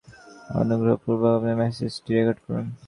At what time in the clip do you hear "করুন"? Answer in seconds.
2.45-2.65